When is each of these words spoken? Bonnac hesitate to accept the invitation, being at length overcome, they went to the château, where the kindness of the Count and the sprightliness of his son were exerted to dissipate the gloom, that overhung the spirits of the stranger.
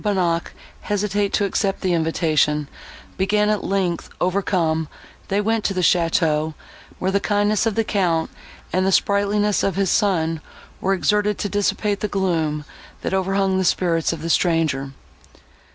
Bonnac 0.03 0.53
hesitate 0.81 1.31
to 1.33 1.45
accept 1.45 1.81
the 1.81 1.93
invitation, 1.93 2.67
being 3.19 3.51
at 3.51 3.63
length 3.63 4.09
overcome, 4.19 4.87
they 5.27 5.39
went 5.39 5.63
to 5.65 5.75
the 5.75 5.81
château, 5.81 6.55
where 6.97 7.11
the 7.11 7.19
kindness 7.19 7.67
of 7.67 7.75
the 7.75 7.83
Count 7.83 8.31
and 8.73 8.83
the 8.83 8.91
sprightliness 8.91 9.61
of 9.61 9.75
his 9.75 9.91
son 9.91 10.41
were 10.79 10.95
exerted 10.95 11.37
to 11.37 11.47
dissipate 11.49 11.99
the 11.99 12.07
gloom, 12.07 12.65
that 13.01 13.13
overhung 13.13 13.59
the 13.59 13.63
spirits 13.63 14.11
of 14.11 14.23
the 14.23 14.29
stranger. 14.31 14.91